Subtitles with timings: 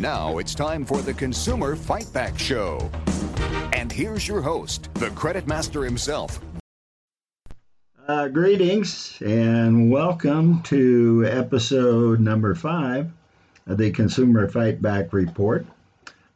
[0.00, 2.88] Now it's time for the Consumer Fight Back Show.
[3.72, 6.40] And here's your host, the credit master himself.
[8.06, 13.10] Uh, greetings and welcome to episode number five
[13.66, 15.66] of the Consumer Fight Back Report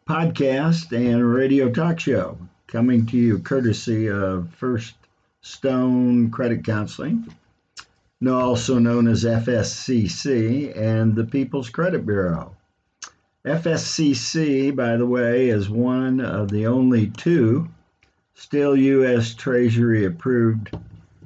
[0.08, 2.36] podcast and radio talk show
[2.66, 4.94] coming to you courtesy of First
[5.42, 7.32] Stone Credit Counseling,
[8.28, 12.56] also known as FSCC, and the People's Credit Bureau.
[13.44, 17.68] FSCC, by the way, is one of the only two
[18.34, 19.34] still U.S.
[19.34, 20.70] Treasury approved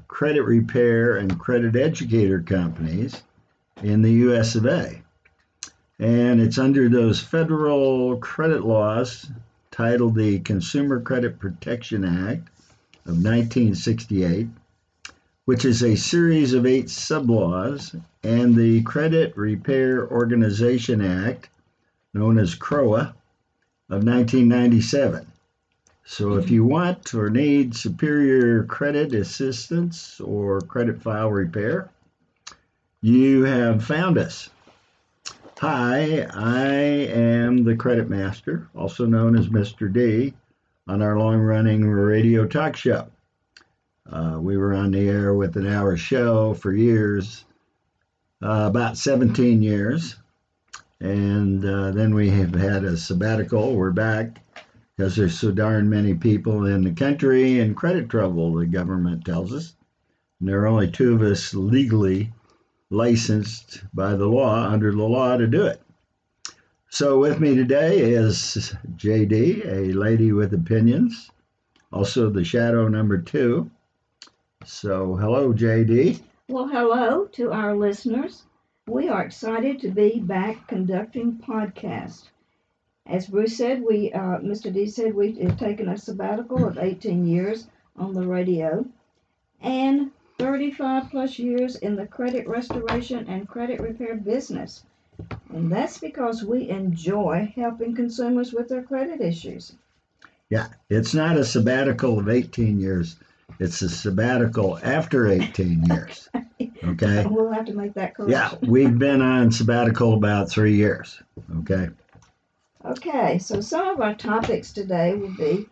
[0.09, 3.23] credit repair and credit educator companies
[3.83, 4.55] in the U.S.
[4.55, 5.03] of A.
[5.99, 9.31] And it's under those federal credit laws
[9.71, 12.49] titled the Consumer Credit Protection Act
[13.05, 14.49] of 1968,
[15.45, 21.51] which is a series of eight sublaws, and the Credit Repair Organization Act
[22.17, 23.15] known as CROA,
[23.89, 25.27] of 1997.
[26.05, 31.91] So if you want or need superior credit assistance or credit file repair,
[33.03, 34.49] you have found us.
[35.59, 39.93] Hi, I am the credit master, also known as Mr.
[39.93, 40.35] D,
[40.89, 43.09] on our long running radio talk show.
[44.11, 47.45] Uh, we were on the air with an hour show for years,
[48.43, 50.17] uh, about 17 years.
[51.01, 53.75] And uh, then we have had a sabbatical.
[53.75, 54.43] We're back
[54.97, 59.53] because there's so darn many people in the country in credit trouble, the government tells
[59.53, 59.75] us.
[60.41, 62.33] And there are only two of us legally
[62.91, 65.83] licensed by the law, under the law, to do it.
[66.89, 71.31] So with me today is JD, a lady with opinions,
[71.93, 73.71] also the shadow number two.
[74.65, 76.23] So hello, JD.
[76.49, 78.45] Well, hello to our listeners.
[78.89, 82.29] We are excited to be back conducting podcast.
[83.05, 84.73] As Bruce said, we, uh, Mr.
[84.73, 88.87] D said, we have taken a sabbatical of 18 years on the radio
[89.61, 94.85] and 35 plus years in the credit restoration and credit repair business.
[95.53, 99.73] And that's because we enjoy helping consumers with their credit issues.
[100.49, 103.17] Yeah, it's not a sabbatical of 18 years.
[103.59, 106.29] It's a sabbatical after 18 years.
[106.85, 107.27] Okay.
[107.27, 108.31] We'll have to make that correction.
[108.31, 111.21] Yeah, we've been on sabbatical about three years.
[111.59, 111.89] Okay.
[112.85, 115.69] Okay, so some of our topics today will be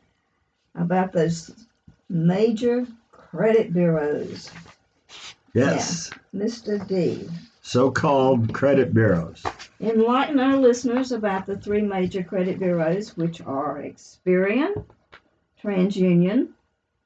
[0.74, 1.52] about those
[2.08, 4.50] major credit bureaus.
[5.54, 6.10] Yes.
[6.32, 6.44] Yeah.
[6.44, 6.86] Mr.
[6.86, 7.28] D.
[7.62, 9.42] So called credit bureaus.
[9.80, 14.84] Enlighten our listeners about the three major credit bureaus, which are Experian,
[15.62, 16.48] TransUnion,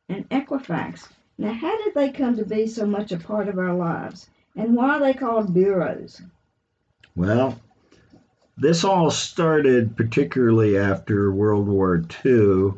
[0.09, 1.09] and Equifax.
[1.39, 4.29] Now, how did they come to be so much a part of our lives?
[4.57, 6.21] And why are they called bureaus?
[7.15, 7.61] Well,
[8.57, 12.73] this all started particularly after World War II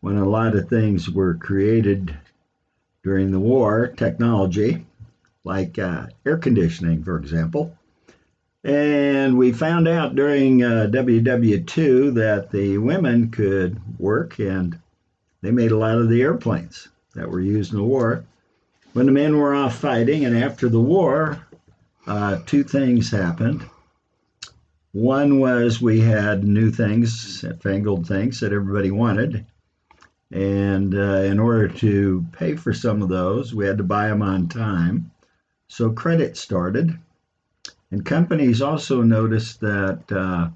[0.00, 2.16] when a lot of things were created
[3.02, 4.84] during the war, technology,
[5.44, 7.76] like uh, air conditioning, for example.
[8.62, 14.78] And we found out during uh, WW2 that the women could work and
[15.46, 18.24] they made a lot of the airplanes that were used in the war.
[18.94, 21.40] When the men were off fighting, and after the war,
[22.08, 23.64] uh, two things happened.
[24.90, 29.46] One was we had new things, fangled things that everybody wanted.
[30.32, 34.22] And uh, in order to pay for some of those, we had to buy them
[34.22, 35.12] on time.
[35.68, 36.98] So credit started.
[37.92, 40.48] And companies also noticed that, uh,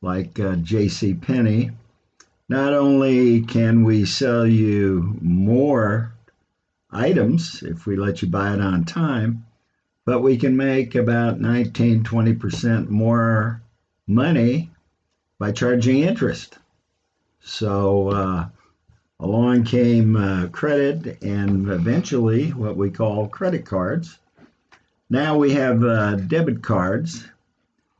[0.00, 1.14] like uh, J.C.
[1.14, 1.72] Penney,
[2.48, 6.12] not only can we sell you more
[6.90, 9.46] items if we let you buy it on time,
[10.04, 13.62] but we can make about 19, 20% more
[14.06, 14.70] money
[15.38, 16.58] by charging interest.
[17.40, 18.48] So uh,
[19.20, 24.18] along came uh, credit and eventually what we call credit cards.
[25.08, 27.26] Now we have uh, debit cards.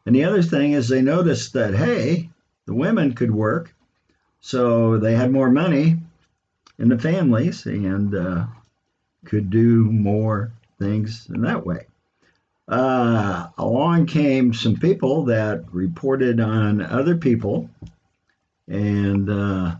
[0.04, 2.30] And the other thing is they noticed that, hey,
[2.66, 3.74] the women could work
[4.42, 5.96] so they had more money
[6.78, 8.44] in the families and uh,
[9.24, 11.86] could do more things in that way.
[12.66, 17.70] Uh, along came some people that reported on other people,
[18.66, 19.76] and uh,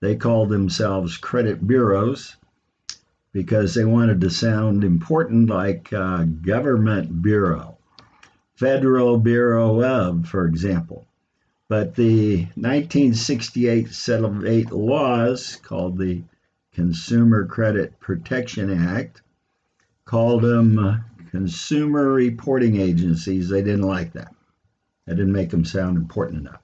[0.00, 2.34] they called themselves credit bureaus
[3.32, 7.78] because they wanted to sound important like uh, government bureau,
[8.56, 11.06] Federal Bureau of, for example.
[11.68, 16.22] But the 1968 set of eight laws called the
[16.72, 19.22] Consumer Credit Protection Act
[20.04, 23.48] called them consumer reporting agencies.
[23.48, 24.34] They didn't like that.
[25.06, 26.60] That didn't make them sound important enough.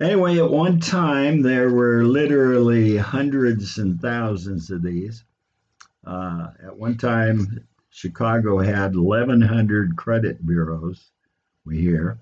[0.00, 5.24] Anyway, at one time, there were literally hundreds and thousands of these.
[6.04, 11.10] Uh, at one time, Chicago had 1,100 credit bureaus,
[11.64, 12.18] we hear.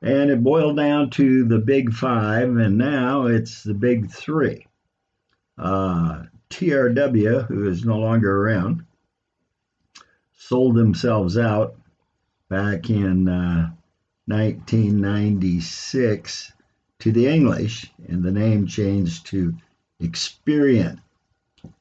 [0.00, 4.66] And it boiled down to the big five, and now it's the big three.
[5.56, 8.84] Uh, TRW, who is no longer around,
[10.32, 11.74] sold themselves out
[12.48, 13.70] back in uh,
[14.26, 16.52] 1996
[17.00, 19.54] to the English, and the name changed to
[20.00, 21.00] Experian.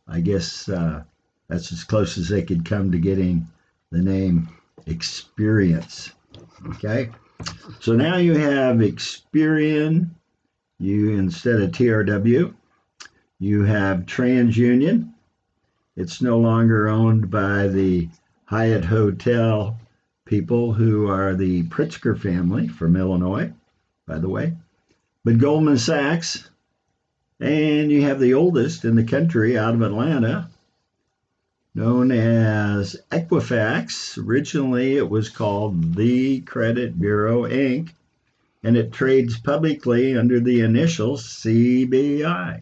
[0.08, 1.04] I guess uh,
[1.48, 3.48] that's as close as they could come to getting
[3.92, 4.50] the name
[4.86, 6.12] Experience.
[6.70, 7.10] Okay,
[7.80, 10.10] so now you have Experian.
[10.80, 12.54] You instead of TRW,
[13.40, 15.14] you have TransUnion.
[15.96, 18.10] It's no longer owned by the
[18.46, 19.80] Hyatt Hotel
[20.26, 23.52] people who are the Pritzker family from Illinois,
[24.06, 24.56] by the way.
[25.24, 26.50] But Goldman Sachs,
[27.40, 30.50] and you have the oldest in the country out of Atlanta,
[31.78, 34.18] known as Equifax.
[34.18, 37.92] Originally, it was called the Credit Bureau Inc.,
[38.64, 42.62] and it trades publicly under the initials CBI,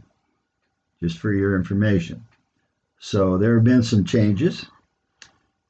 [1.00, 2.26] just for your information.
[3.00, 4.66] So there have been some changes.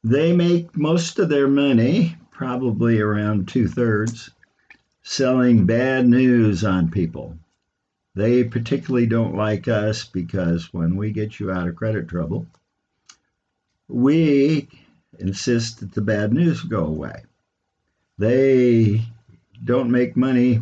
[0.03, 4.31] They make most of their money, probably around two thirds,
[5.03, 7.37] selling bad news on people.
[8.15, 12.47] They particularly don't like us because when we get you out of credit trouble,
[13.87, 14.67] we
[15.19, 17.23] insist that the bad news go away.
[18.17, 19.05] They
[19.63, 20.61] don't make money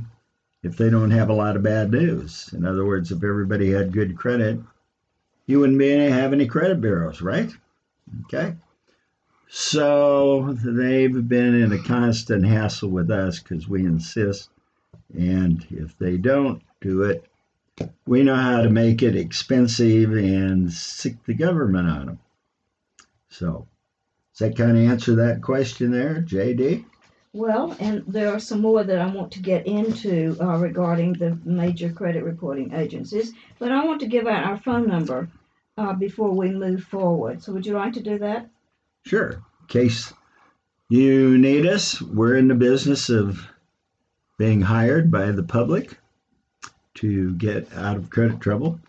[0.63, 2.49] if they don't have a lot of bad news.
[2.53, 4.59] In other words, if everybody had good credit,
[5.45, 7.51] you wouldn't be have any credit bureaus, right?
[8.25, 8.55] Okay.
[9.49, 14.49] So they've been in a constant hassle with us because we insist.
[15.15, 17.23] And if they don't do it,
[18.05, 22.19] we know how to make it expensive and sic the government on them.
[23.33, 23.67] So,
[24.31, 26.85] does that kind of answer that question there, JD?
[27.33, 31.39] Well, and there are some more that I want to get into uh, regarding the
[31.43, 35.29] major credit reporting agencies, but I want to give out our phone number
[35.79, 37.41] uh, before we move forward.
[37.41, 38.47] So, would you like to do that?
[39.03, 39.31] Sure.
[39.61, 40.13] In case
[40.89, 43.47] you need us, we're in the business of
[44.37, 45.97] being hired by the public
[46.95, 48.79] to get out of credit trouble.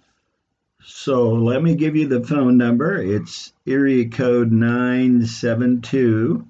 [0.86, 3.00] So let me give you the phone number.
[3.00, 6.46] It's area code 972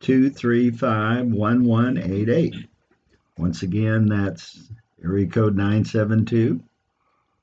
[0.00, 2.54] 235 1188.
[3.36, 4.58] Once again, that's
[5.04, 6.62] area code 972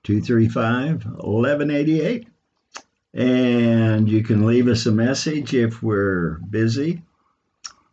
[0.04, 2.28] 235 1188.
[3.14, 7.04] And you can leave us a message if we're busy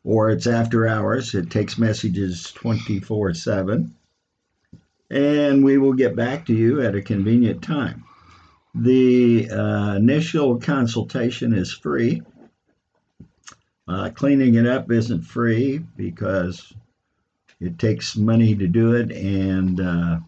[0.03, 1.35] or it's after hours.
[1.35, 3.95] It takes messages 24 7.
[5.11, 8.05] And we will get back to you at a convenient time.
[8.75, 12.23] The uh, initial consultation is free.
[13.89, 16.73] Uh, cleaning it up isn't free because
[17.59, 20.19] it takes money to do it, and uh,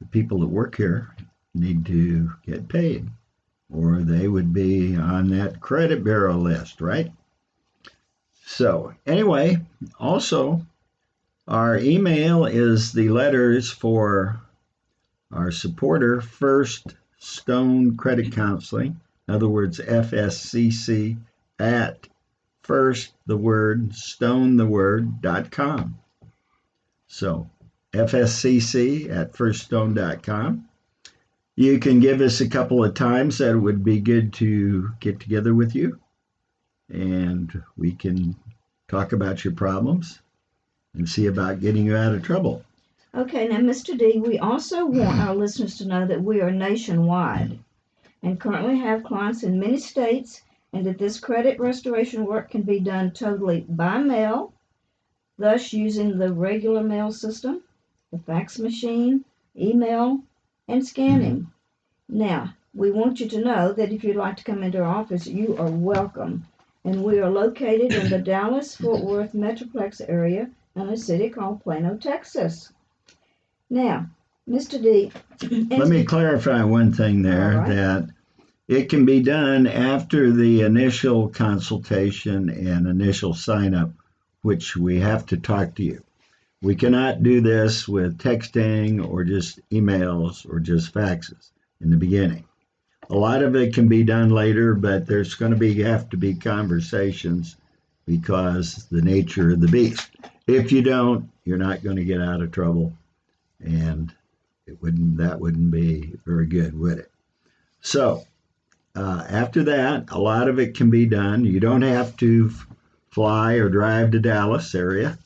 [0.00, 1.14] the people that work here
[1.54, 3.06] need to get paid
[3.72, 7.12] or they would be on that credit bureau list, right?
[8.46, 9.58] So, anyway,
[9.98, 10.66] also,
[11.46, 14.40] our email is the letters for
[15.32, 21.18] our supporter, First Stone Credit Counseling, in other words, FSCC
[21.58, 22.08] at
[22.62, 25.98] first the word stone the word dot com.
[27.06, 27.48] So,
[27.92, 30.66] FSCC at firststone.com.
[31.56, 35.20] You can give us a couple of times that it would be good to get
[35.20, 36.00] together with you
[36.90, 38.36] and we can
[38.88, 40.20] talk about your problems
[40.94, 42.64] and see about getting you out of trouble.
[43.12, 43.98] Okay, now, Mr.
[43.98, 47.58] D, we also want our listeners to know that we are nationwide
[48.22, 52.78] and currently have clients in many states, and that this credit restoration work can be
[52.78, 54.52] done totally by mail,
[55.38, 57.62] thus using the regular mail system,
[58.12, 59.24] the fax machine,
[59.56, 60.20] email,
[60.68, 61.50] and scanning.
[62.08, 65.26] Now, we want you to know that if you'd like to come into our office,
[65.26, 66.46] you are welcome.
[66.84, 71.62] And we are located in the Dallas Fort Worth Metroplex area in a city called
[71.62, 72.72] Plano, Texas.
[73.70, 74.10] Now,
[74.48, 74.82] Mr.
[74.82, 75.12] D.
[75.76, 77.68] Let me clarify one thing there right.
[77.68, 78.10] that
[78.66, 83.92] it can be done after the initial consultation and initial sign up,
[84.42, 86.02] which we have to talk to you.
[86.62, 92.44] We cannot do this with texting or just emails or just faxes in the beginning.
[93.08, 96.16] A lot of it can be done later, but there's going to be have to
[96.16, 97.56] be conversations
[98.06, 100.10] because the nature of the beast.
[100.46, 102.92] If you don't, you're not going to get out of trouble,
[103.62, 104.12] and
[104.66, 107.10] it wouldn't that wouldn't be very good, would it?
[107.80, 108.24] So
[108.94, 111.44] uh, after that, a lot of it can be done.
[111.44, 112.50] You don't have to
[113.10, 115.18] fly or drive to Dallas area.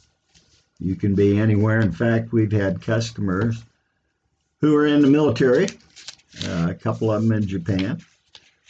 [0.79, 1.81] You can be anywhere.
[1.81, 3.63] In fact, we've had customers
[4.61, 5.69] who are in the military,
[6.47, 8.03] uh, a couple of them in Japan.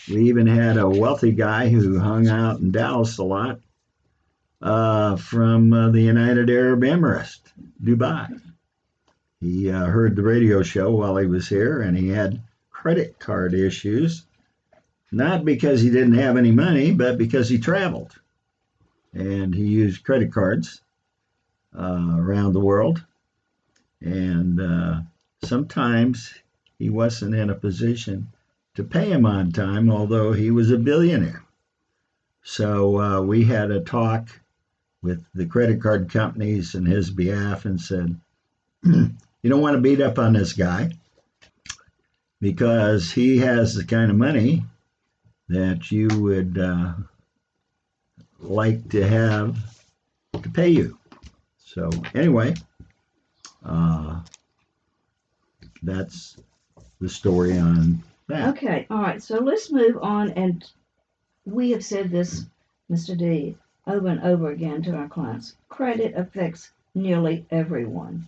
[0.08, 3.60] We even had a wealthy guy who hung out in Dallas a lot
[4.60, 7.38] uh, from uh, the United Arab Emirates,
[7.82, 8.40] Dubai.
[9.44, 13.52] He uh, heard the radio show while he was here, and he had credit card
[13.52, 14.24] issues,
[15.12, 18.18] not because he didn't have any money, but because he traveled.
[19.12, 20.80] And he used credit cards
[21.78, 23.04] uh, around the world.
[24.00, 25.02] And uh,
[25.42, 26.32] sometimes
[26.78, 28.28] he wasn't in a position
[28.76, 31.44] to pay him on time, although he was a billionaire.
[32.42, 34.40] So uh, we had a talk
[35.02, 38.18] with the credit card companies in his behalf and said,
[39.44, 40.92] You don't want to beat up on this guy
[42.40, 44.64] because he has the kind of money
[45.50, 46.94] that you would uh,
[48.40, 49.58] like to have
[50.32, 50.96] to pay you.
[51.58, 52.54] So, anyway,
[53.62, 54.22] uh,
[55.82, 56.38] that's
[56.98, 58.56] the story on that.
[58.56, 59.22] Okay, all right.
[59.22, 60.30] So let's move on.
[60.30, 60.64] And
[61.44, 62.46] we have said this,
[62.90, 63.14] Mr.
[63.14, 65.54] D, over and over again to our clients.
[65.68, 68.24] Credit affects nearly everyone.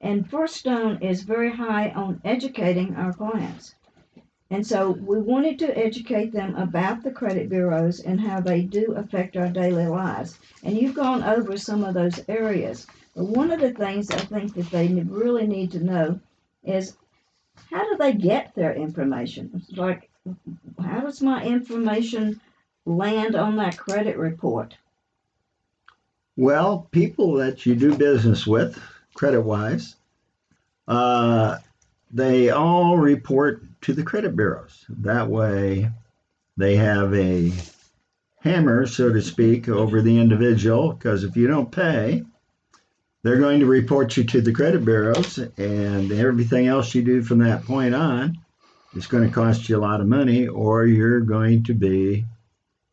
[0.00, 3.74] And First Stone is very high on educating our clients.
[4.50, 8.92] And so we wanted to educate them about the credit bureaus and how they do
[8.92, 10.38] affect our daily lives.
[10.62, 12.86] And you've gone over some of those areas.
[13.16, 16.20] But one of the things I think that they really need to know
[16.62, 16.96] is
[17.70, 19.62] how do they get their information?
[19.74, 20.10] Like,
[20.80, 22.40] how does my information
[22.84, 24.76] land on that credit report?
[26.36, 28.78] Well, people that you do business with,
[29.16, 29.96] credit wise,
[30.86, 31.56] uh,
[32.12, 34.84] they all report to the credit bureaus.
[34.88, 35.90] That way,
[36.56, 37.50] they have a
[38.40, 42.24] hammer, so to speak, over the individual, because if you don't pay,
[43.22, 47.38] they're going to report you to the credit bureaus, and everything else you do from
[47.38, 48.38] that point on
[48.94, 52.24] is going to cost you a lot of money, or you're going to be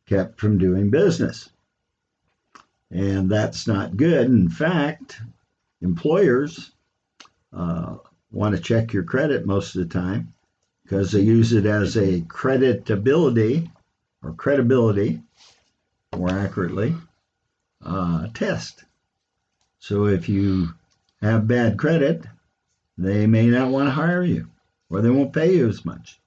[0.07, 1.49] kept from doing business.
[2.89, 4.27] And that's not good.
[4.27, 5.21] In fact,
[5.83, 6.71] employers
[7.55, 7.97] uh,
[8.31, 10.33] want to check your credit most of the time
[10.83, 13.69] because they use it as a creditability
[14.23, 15.21] or credibility,
[16.15, 16.95] more accurately,
[17.85, 18.83] uh, test.
[19.79, 20.69] So if you
[21.21, 22.25] have bad credit,
[22.97, 24.47] they may not want to hire you
[24.89, 26.19] or they won't pay you as much.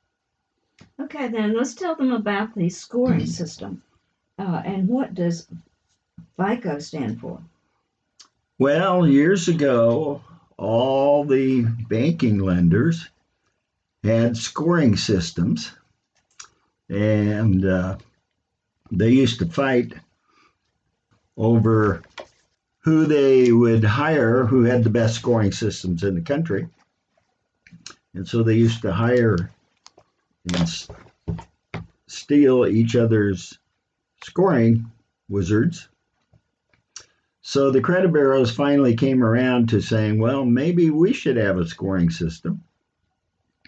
[1.01, 3.83] Okay, then let's tell them about the scoring system.
[4.39, 5.49] Uh, and what does
[6.37, 7.41] FICO stand for?
[8.59, 10.23] Well, years ago,
[10.57, 13.07] all the banking lenders
[14.03, 15.73] had scoring systems,
[16.89, 17.99] and uh,
[18.91, 19.93] they used to fight
[21.37, 22.03] over
[22.79, 26.67] who they would hire who had the best scoring systems in the country.
[28.15, 29.51] And so they used to hire
[30.55, 30.89] and
[32.07, 33.59] steal each other's
[34.23, 34.91] scoring
[35.29, 35.89] wizards.
[37.49, 41.69] So the credit bureaus finally came around to saying, well, maybe we should have a
[41.69, 42.65] scoring system.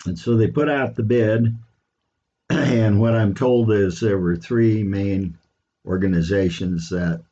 [0.05, 1.57] And so they put out the bid.
[2.51, 5.39] And what I'm told is there were three main
[5.87, 7.23] organizations that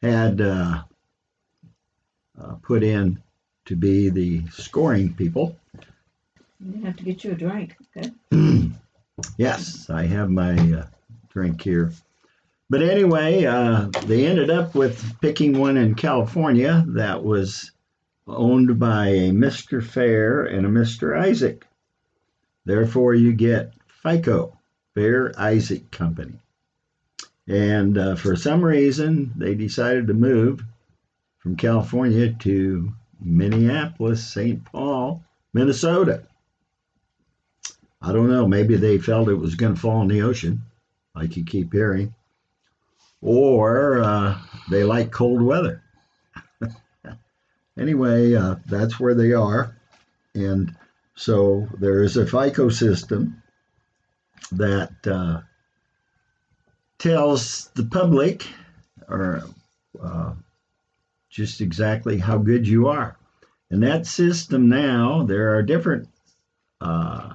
[0.00, 0.84] had uh,
[2.40, 3.20] uh, put in
[3.64, 5.58] to be the scoring people.
[6.60, 7.76] You have to get you a drink.
[7.96, 8.12] Okay.
[9.36, 10.86] yes, I have my uh,
[11.30, 11.92] drink here.
[12.72, 17.70] But anyway, uh, they ended up with picking one in California that was
[18.26, 19.84] owned by a Mr.
[19.84, 21.14] Fair and a Mr.
[21.14, 21.66] Isaac.
[22.64, 24.58] Therefore, you get FICO,
[24.94, 26.40] Fair Isaac Company.
[27.46, 30.64] And uh, for some reason, they decided to move
[31.40, 34.64] from California to Minneapolis, St.
[34.64, 36.22] Paul, Minnesota.
[38.00, 38.48] I don't know.
[38.48, 40.62] Maybe they felt it was going to fall in the ocean,
[41.14, 42.14] like you keep hearing,
[43.22, 44.38] or uh,
[44.70, 45.82] they like cold weather.
[47.78, 49.74] anyway, uh, that's where they are.
[50.34, 50.74] And
[51.14, 53.42] so there is a FICO system
[54.50, 55.40] that uh,
[56.98, 58.46] tells the public
[59.08, 59.44] or
[60.02, 60.32] uh,
[61.30, 63.16] just exactly how good you are.
[63.70, 66.08] And that system now, there are different
[66.80, 67.34] uh,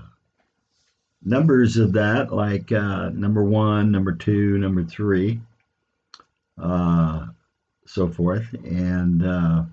[1.24, 5.42] numbers of that, like uh, number one, number two, number three.
[6.58, 7.28] Uh,
[7.86, 8.54] so forth.
[8.64, 9.64] And uh,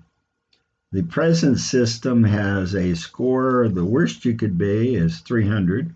[0.91, 3.67] the present system has a score.
[3.67, 5.93] The worst you could be is 300.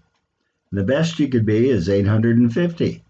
[0.72, 3.04] The best you could be is 850.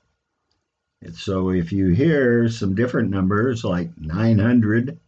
[1.02, 5.00] And so if you hear some different numbers like 900,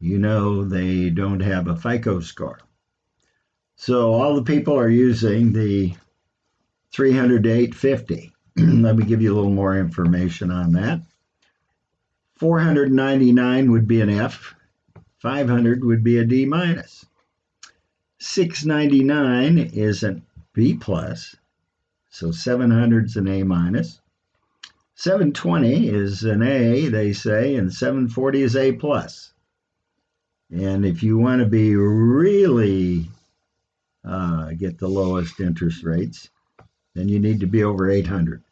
[0.00, 2.60] you know they don't have a FICO score.
[3.76, 5.94] So all the people are using the
[6.92, 8.32] 300 to 850.
[8.56, 11.00] Let me give you a little more information on that.
[12.42, 14.56] 499 would be an F,
[15.20, 17.06] 500 would be a D minus.
[18.18, 20.20] 699 is a
[20.52, 21.36] B plus,
[22.10, 24.00] so 700 is an A minus.
[24.96, 29.32] 720 is an A, they say, and 740 is A plus.
[30.50, 33.08] And if you want to be really
[34.04, 36.28] uh, get the lowest interest rates,
[36.94, 38.42] then you need to be over 800.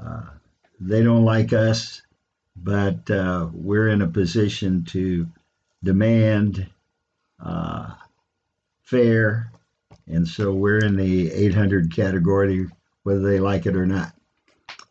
[0.00, 0.22] Uh,
[0.78, 2.02] they don't like us
[2.62, 5.26] but uh, we're in a position to
[5.82, 6.66] demand
[7.42, 7.94] uh,
[8.82, 9.50] fair,
[10.06, 12.68] and so we're in the 800 category,
[13.02, 14.12] whether they like it or not.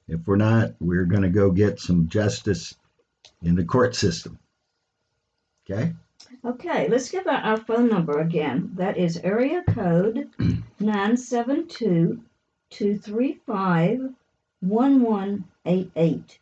[0.07, 2.73] If we're not, we're going to go get some justice
[3.43, 4.39] in the court system.
[5.69, 5.93] Okay?
[6.43, 8.71] Okay, let's give out our phone number again.
[8.75, 10.29] That is area code
[10.79, 12.23] 972
[12.71, 14.13] 235
[14.61, 16.39] 1188.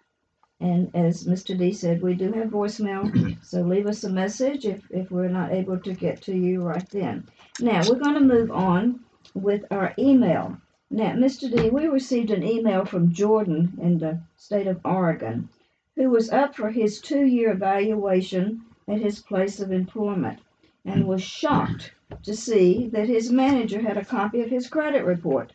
[0.60, 1.56] And as Mr.
[1.56, 5.52] D said, we do have voicemail, so leave us a message if, if we're not
[5.52, 7.28] able to get to you right then.
[7.60, 9.02] Now, we're going to move on
[9.36, 10.58] with our email.
[10.90, 11.52] Now, Mr.
[11.56, 15.50] D, we received an email from Jordan in the state of Oregon,
[15.96, 20.40] who was up for his two year evaluation at his place of employment
[20.86, 21.92] and was shocked
[22.24, 25.54] to see that his manager had a copy of his credit report.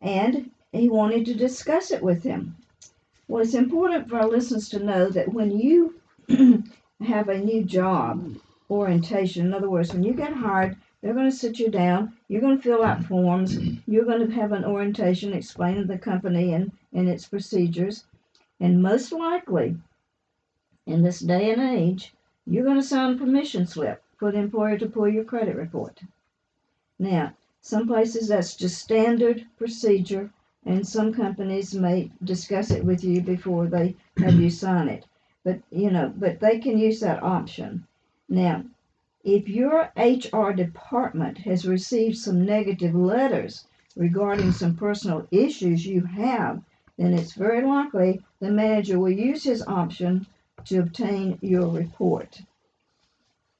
[0.00, 2.56] And he wanted to discuss it with him.
[3.26, 6.00] Well, it's important for our listeners to know that when you
[7.00, 8.36] have a new job
[8.70, 12.40] orientation, in other words, when you get hired, they're going to sit you down, you're
[12.40, 16.72] going to fill out forms, you're going to have an orientation explaining the company and,
[16.92, 18.04] and its procedures,
[18.60, 19.76] and most likely,
[20.86, 22.14] in this day and age,
[22.46, 26.00] you're going to sign a permission slip for the employer to pull your credit report.
[26.98, 30.30] Now, some places that's just standard procedure
[30.66, 35.04] and some companies may discuss it with you before they have you sign it.
[35.44, 37.86] But you know, but they can use that option.
[38.30, 38.64] Now,
[39.22, 46.62] if your HR department has received some negative letters regarding some personal issues you have,
[46.96, 50.26] then it's very likely the manager will use his option
[50.64, 52.40] to obtain your report.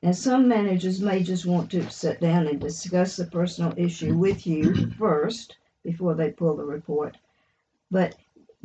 [0.02, 4.46] And some managers may just want to sit down and discuss the personal issue with
[4.46, 7.16] you first before they pull the report.
[7.90, 8.16] But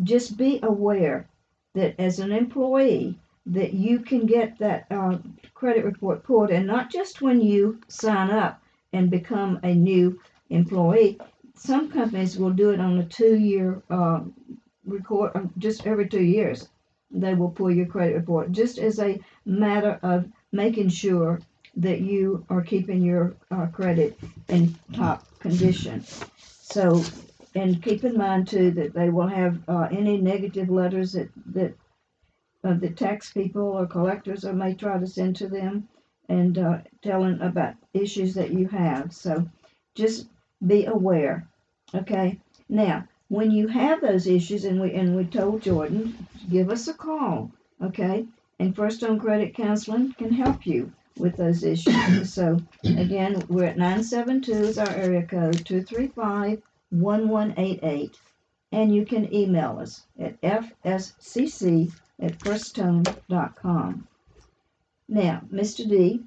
[0.04, 1.28] just be aware
[1.76, 5.18] that as an employee, that you can get that uh,
[5.54, 8.62] credit report pulled, and not just when you sign up
[8.94, 11.20] and become a new employee.
[11.56, 14.22] Some companies will do it on a two-year uh,
[14.86, 16.70] record, uh, just every two years.
[17.12, 21.42] They will pull your credit report, just as a matter of making sure
[21.76, 26.04] that you are keeping your uh, credit in top condition.
[26.72, 27.04] So,
[27.56, 31.74] and keep in mind too that they will have uh, any negative letters that that
[32.64, 35.88] uh, the tax people or collectors or may try to send to them,
[36.28, 39.14] and uh, telling about issues that you have.
[39.14, 39.50] So,
[39.96, 40.28] just
[40.66, 41.48] be aware.
[41.96, 42.40] Okay.
[42.68, 46.94] Now, when you have those issues, and we and we told Jordan, give us a
[46.94, 47.52] call.
[47.82, 48.26] Okay.
[48.60, 52.34] And First Stone Credit Counseling can help you with those issues.
[52.34, 58.18] so again, we're at 972 is our area code 235 1188
[58.72, 64.08] and you can email us at fscc at firststone.com.
[65.08, 65.90] Now, Mr.
[65.90, 66.24] D,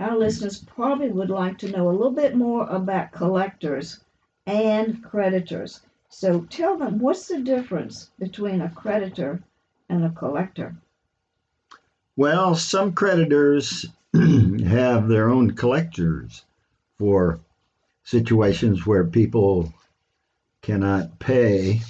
[0.00, 4.00] our listeners probably would like to know a little bit more about collectors
[4.46, 5.80] and creditors.
[6.08, 9.42] So tell them what's the difference between a creditor
[9.88, 10.76] and a collector?
[12.16, 16.44] Well, some creditors have their own collectors
[16.96, 17.40] for
[18.04, 19.74] situations where people
[20.62, 21.80] cannot pay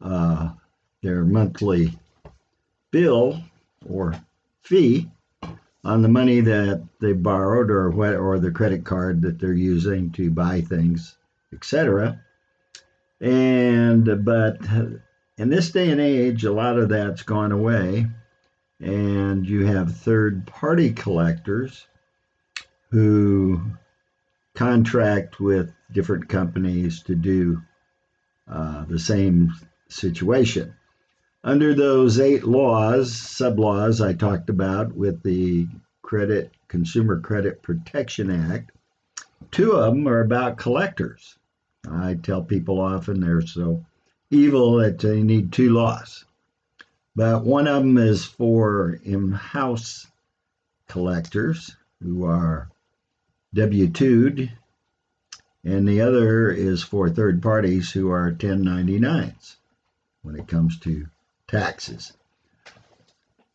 [0.00, 0.50] uh,
[1.02, 1.96] their monthly
[2.90, 3.40] bill
[3.88, 4.14] or
[4.62, 5.08] fee
[5.84, 10.10] on the money that they borrowed or what or the credit card that they're using
[10.12, 11.16] to buy things,
[11.52, 12.20] etc.
[13.20, 14.58] And but
[15.38, 18.06] in this day and age, a lot of that's gone away
[18.84, 21.86] and you have third party collectors
[22.90, 23.60] who
[24.54, 27.62] contract with different companies to do
[28.46, 29.54] uh, the same
[29.88, 30.74] situation.
[31.42, 35.66] Under those eight laws, sub laws I talked about with the
[36.02, 38.70] Credit Consumer Credit Protection Act,
[39.50, 41.38] two of them are about collectors.
[41.90, 43.86] I tell people often they're so
[44.30, 46.26] evil that they need two laws.
[47.16, 50.06] But one of them is for in house
[50.88, 52.68] collectors who are
[53.54, 54.50] W 2'd,
[55.62, 59.56] and the other is for third parties who are 1099s
[60.22, 61.06] when it comes to
[61.46, 62.12] taxes.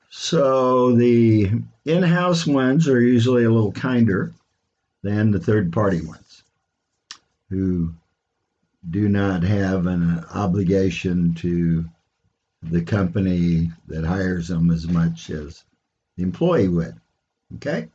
[0.09, 1.51] So the
[1.85, 4.33] in house ones are usually a little kinder
[5.03, 6.43] than the third party ones
[7.49, 7.93] who
[8.89, 11.85] do not have an obligation to
[12.61, 15.63] the company that hires them as much as
[16.17, 16.99] the employee would.
[17.55, 17.87] Okay?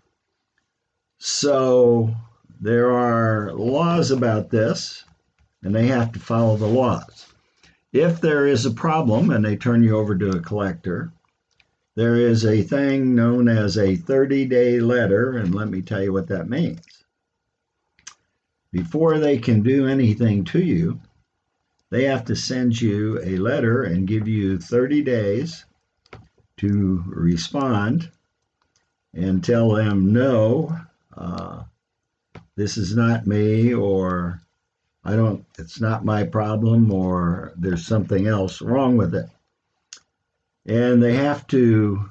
[1.19, 2.15] So
[2.61, 5.05] there are laws about this,
[5.63, 7.27] and they have to follow the laws.
[7.93, 11.13] If there is a problem and they turn you over to a collector,
[11.95, 16.13] there is a thing known as a 30 day letter, and let me tell you
[16.13, 16.81] what that means.
[18.73, 21.01] Before they can do anything to you,
[21.95, 25.65] they have to send you a letter and give you 30 days
[26.57, 28.11] to respond
[29.13, 30.77] and tell them, no,
[31.17, 31.63] uh,
[32.57, 34.41] this is not me, or
[35.05, 39.27] I don't, it's not my problem, or there's something else wrong with it.
[40.67, 42.11] And they have to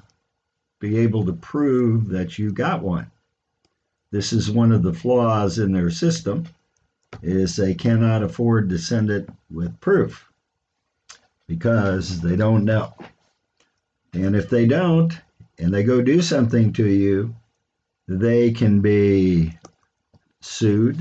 [0.80, 3.12] be able to prove that you got one.
[4.12, 6.46] This is one of the flaws in their system
[7.22, 10.30] is they cannot afford to send it with proof
[11.48, 12.94] because they don't know.
[14.14, 15.14] And if they don't,
[15.58, 17.36] and they go do something to you,
[18.08, 19.54] they can be
[20.42, 21.00] sued,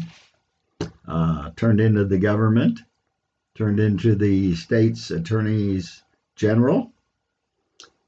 [1.06, 2.80] uh, turned into the government,
[3.54, 6.02] turned into the state's attorneys
[6.36, 6.92] general,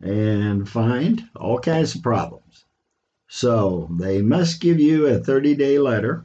[0.00, 2.64] and fined, all kinds of problems.
[3.28, 6.24] So they must give you a 30 day letter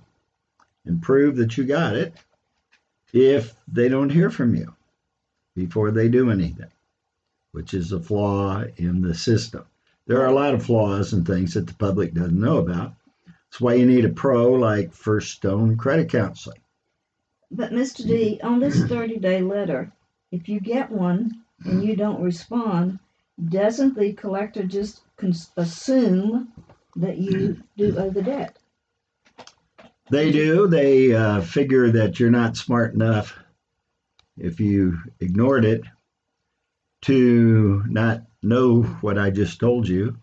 [0.89, 2.15] and prove that you got it
[3.13, 4.73] if they don't hear from you
[5.55, 6.71] before they do anything,
[7.51, 9.63] which is a flaw in the system.
[10.07, 12.95] There are a lot of flaws and things that the public doesn't know about.
[13.27, 16.59] That's why you need a pro like First Stone Credit Counseling.
[17.51, 18.07] But Mr.
[18.07, 19.91] D, on this 30 day letter,
[20.31, 22.97] if you get one and you don't respond,
[23.47, 25.01] doesn't the collector just
[25.55, 26.51] assume
[26.95, 28.57] that you do owe the debt?
[30.09, 30.67] They do.
[30.67, 33.37] They uh, figure that you're not smart enough
[34.37, 35.83] if you ignored it
[37.03, 40.17] to not know what I just told you.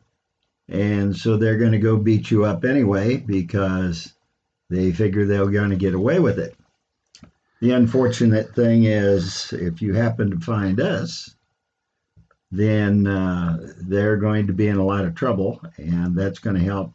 [0.69, 4.13] And so they're going to go beat you up anyway because
[4.69, 6.57] they figure they're going to get away with it.
[7.61, 11.35] The unfortunate thing is, if you happen to find us,
[12.51, 16.63] then uh, they're going to be in a lot of trouble, and that's going to
[16.63, 16.95] help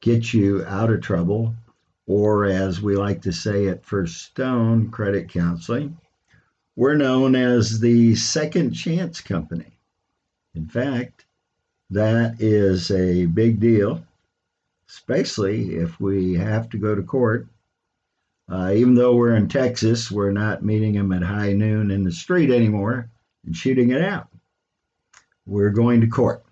[0.00, 1.54] get you out of trouble
[2.08, 5.98] or as we like to say at First Stone Credit Counseling,
[6.74, 9.78] we're known as the Second Chance Company.
[10.54, 11.26] In fact,
[11.90, 14.02] that is a big deal,
[14.88, 17.46] especially if we have to go to court.
[18.50, 22.12] Uh, even though we're in Texas, we're not meeting them at high noon in the
[22.12, 23.10] street anymore
[23.44, 24.28] and shooting it out.
[25.44, 26.42] We're going to court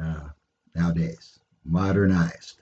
[0.00, 0.28] uh,
[0.74, 2.59] nowadays, modernized.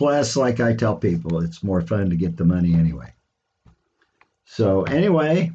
[0.00, 3.12] Plus, like I tell people, it's more fun to get the money anyway.
[4.46, 5.52] So, anyway,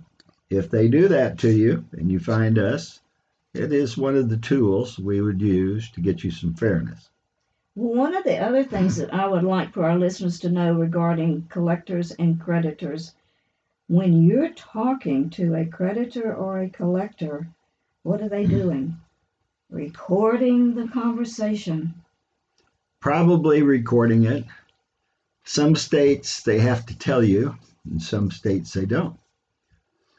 [0.52, 3.02] if they do that to you and you find us,
[3.56, 7.10] it is one of the tools we would use to get you some fairness.
[7.74, 10.76] Well, one of the other things that I would like for our listeners to know
[10.76, 13.16] regarding collectors and creditors
[13.88, 17.48] when you're talking to a creditor or a collector,
[18.04, 18.60] what are they mm-hmm.
[18.60, 18.98] doing?
[19.72, 21.96] Recording the conversation
[23.00, 24.46] probably recording it.
[25.44, 27.56] Some states they have to tell you,
[27.90, 29.18] and some states they don't.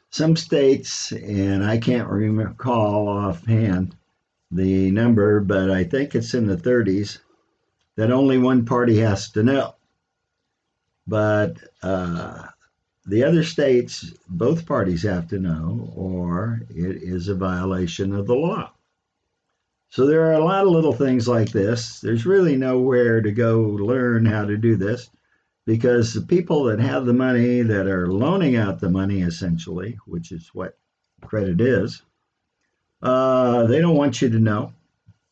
[0.09, 3.95] Some states, and I can't recall offhand
[4.51, 7.19] the number, but I think it's in the 30s,
[7.97, 9.75] that only one party has to know.
[11.05, 12.47] But uh,
[13.05, 18.35] the other states, both parties have to know, or it is a violation of the
[18.35, 18.71] law.
[19.97, 22.01] So there are a lot of little things like this.
[22.01, 25.09] There's really nowhere to go learn how to do this
[25.65, 30.31] because the people that have the money that are loaning out the money essentially, which
[30.31, 30.77] is what
[31.21, 32.03] credit is,
[33.01, 34.71] uh, they don't want you to know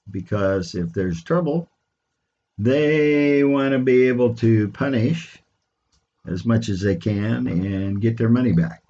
[0.09, 1.69] because if there's trouble,
[2.57, 5.37] they want to be able to punish
[6.25, 8.81] as much as they can and get their money back.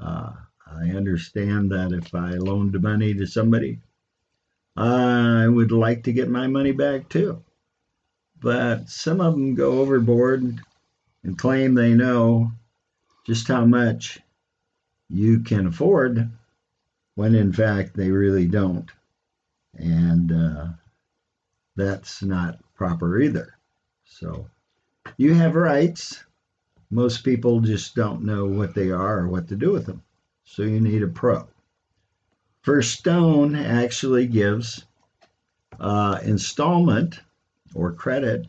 [0.00, 0.30] Uh,
[0.64, 3.80] I understand that if I loaned money to somebody,
[4.76, 7.42] I would like to get my money back too.
[8.40, 10.60] But some of them go overboard
[11.24, 12.52] and claim they know
[13.26, 14.20] just how much
[15.08, 16.30] you can afford
[17.14, 18.90] when in fact they really don't.
[19.74, 20.66] And uh,
[21.74, 23.54] that's not proper either.
[24.04, 24.48] So
[25.16, 26.22] you have rights.
[26.90, 30.02] Most people just don't know what they are or what to do with them.
[30.44, 31.48] So you need a pro.
[32.66, 34.84] First Stone actually gives
[35.78, 37.20] uh, installment
[37.76, 38.48] or credit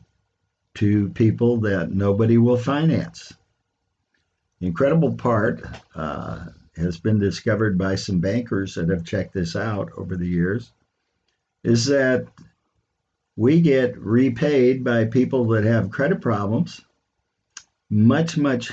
[0.74, 3.32] to people that nobody will finance.
[4.60, 9.92] The incredible part uh, has been discovered by some bankers that have checked this out
[9.96, 10.72] over the years
[11.64, 12.26] is that
[13.36, 16.82] we get repaid by people that have credit problems
[17.92, 18.72] much, much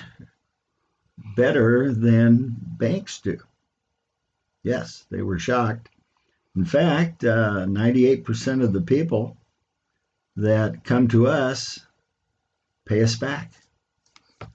[1.37, 3.39] better than banks do.
[4.65, 5.91] Yes, they were shocked.
[6.57, 9.37] In fact, uh, 98% of the people
[10.37, 11.79] that come to us
[12.87, 13.53] pay us back.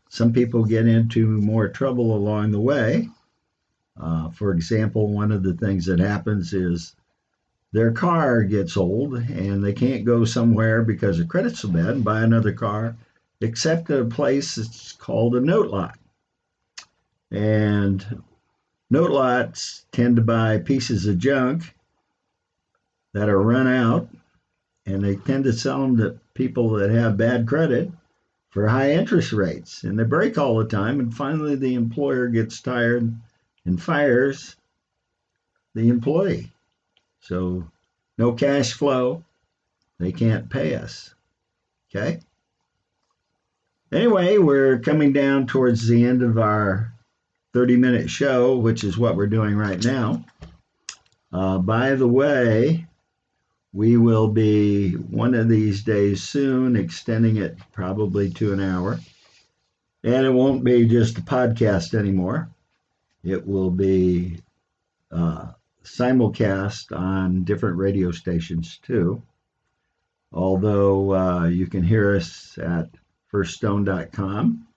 [0.10, 3.08] Some people get into more trouble along the way.
[4.00, 6.96] Uh, for example, one of the things that happens is
[7.72, 12.04] their car gets old and they can't go somewhere because the credit's so bad and
[12.04, 12.96] buy another car,
[13.42, 16.00] except at a place that's called a note lot.
[17.30, 18.24] And
[18.90, 21.76] note lots tend to buy pieces of junk
[23.14, 24.10] that are run out,
[24.86, 27.92] and they tend to sell them to people that have bad credit
[28.50, 29.84] for high interest rates.
[29.84, 33.14] And they break all the time, and finally the employer gets tired
[33.66, 34.56] and fires
[35.76, 36.52] the employee.
[37.22, 37.70] So,
[38.18, 39.24] no cash flow,
[40.00, 41.14] they can't pay us.
[41.90, 42.20] Okay?
[43.92, 46.94] Anyway, we're coming down towards the end of our
[47.54, 50.24] 30 minute show, which is what we're doing right now.
[51.32, 52.88] Uh, by the way,
[53.74, 59.00] we will be one of these days soon extending it probably to an hour.
[60.04, 62.50] And it won't be just a podcast anymore,
[63.24, 64.40] it will be
[65.12, 65.52] uh,
[65.84, 69.22] simulcast on different radio stations too.
[70.32, 72.90] Although uh, you can hear us at
[73.32, 74.68] firststone.com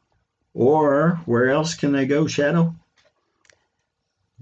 [0.54, 2.74] or where else can they go, Shadow?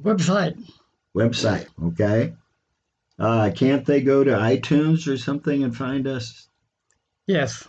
[0.03, 0.57] Website.
[1.15, 2.35] Website, okay.
[3.19, 6.49] Uh, can't they go to iTunes or something and find us?
[7.27, 7.67] Yes.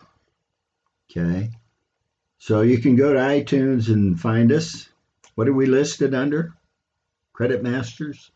[1.10, 1.50] Okay.
[2.38, 4.88] So you can go to iTunes and find us.
[5.36, 6.54] What are we listed under?
[7.34, 8.32] Credit Masters?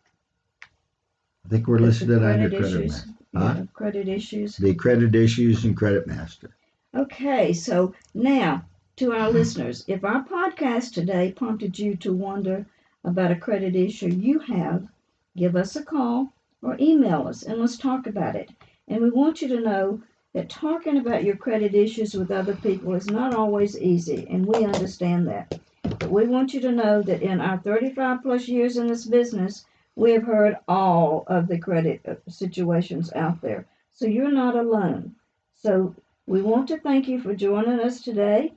[1.46, 2.92] I think we're listed The under credit Credit issues.
[2.92, 3.10] Master.
[3.36, 3.54] Huh?
[3.58, 4.58] Yeah, credit issues.
[4.58, 6.56] The Credit Issues and Credit Master.
[6.96, 8.66] Okay, so now
[8.98, 12.66] to our listeners, if our podcast today prompted you to wonder
[13.04, 14.88] about a credit issue you have,
[15.36, 16.32] give us a call
[16.62, 18.50] or email us and let's talk about it.
[18.88, 20.02] And we want you to know
[20.34, 24.64] that talking about your credit issues with other people is not always easy, and we
[24.64, 25.60] understand that.
[25.84, 29.66] But we want you to know that in our 35 plus years in this business,
[29.96, 33.66] we have heard all of the credit uh, situations out there.
[33.92, 35.16] So you're not alone.
[35.54, 35.96] So
[36.28, 38.54] we want to thank you for joining us today,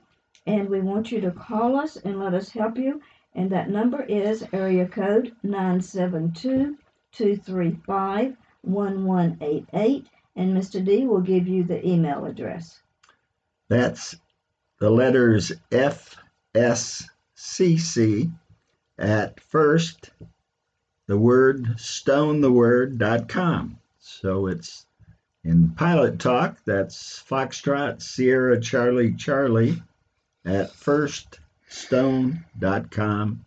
[0.49, 2.99] and we want you to call us and let us help you.
[3.35, 6.75] And that number is area code 972
[7.11, 10.07] 235 1188.
[10.35, 10.83] And Mr.
[10.83, 12.81] D will give you the email address.
[13.67, 14.15] That's
[14.79, 16.17] the letters FSCC
[18.97, 20.09] at first,
[21.05, 23.77] the word stone the word dot com.
[23.99, 24.87] So it's
[25.43, 29.83] in pilot talk, that's Foxtrot Sierra Charlie Charlie
[30.45, 33.45] at firststone.com,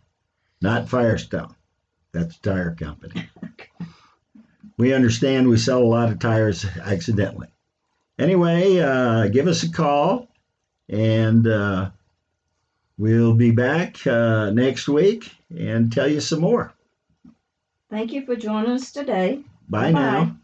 [0.61, 1.55] not Firestone.
[2.11, 3.27] That's a tire company.
[4.77, 7.49] We understand we sell a lot of tires accidentally.
[8.17, 10.29] Anyway, uh, give us a call
[10.89, 11.91] and uh,
[12.97, 16.73] we'll be back uh, next week and tell you some more.
[17.89, 19.41] Thank you for joining us today.
[19.69, 20.23] Bye Bye-bye.
[20.23, 20.37] now.